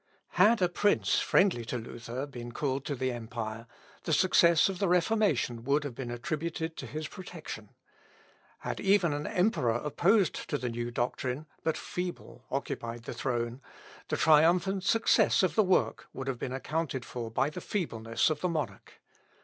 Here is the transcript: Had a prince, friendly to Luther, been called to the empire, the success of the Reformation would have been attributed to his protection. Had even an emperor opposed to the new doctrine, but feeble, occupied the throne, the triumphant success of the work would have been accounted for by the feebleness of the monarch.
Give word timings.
Had 0.39 0.63
a 0.63 0.67
prince, 0.67 1.19
friendly 1.19 1.63
to 1.65 1.77
Luther, 1.77 2.25
been 2.25 2.53
called 2.53 2.85
to 2.85 2.95
the 2.95 3.11
empire, 3.11 3.67
the 4.05 4.13
success 4.13 4.67
of 4.67 4.79
the 4.79 4.87
Reformation 4.87 5.63
would 5.63 5.83
have 5.83 5.93
been 5.93 6.09
attributed 6.09 6.75
to 6.77 6.87
his 6.87 7.07
protection. 7.07 7.69
Had 8.61 8.79
even 8.79 9.13
an 9.13 9.27
emperor 9.27 9.73
opposed 9.75 10.49
to 10.49 10.57
the 10.57 10.69
new 10.69 10.89
doctrine, 10.89 11.45
but 11.63 11.77
feeble, 11.77 12.43
occupied 12.49 13.03
the 13.03 13.13
throne, 13.13 13.61
the 14.07 14.17
triumphant 14.17 14.83
success 14.83 15.43
of 15.43 15.53
the 15.53 15.61
work 15.61 16.07
would 16.13 16.25
have 16.27 16.39
been 16.39 16.51
accounted 16.51 17.05
for 17.05 17.29
by 17.29 17.51
the 17.51 17.61
feebleness 17.61 18.31
of 18.31 18.41
the 18.41 18.49
monarch. 18.49 18.93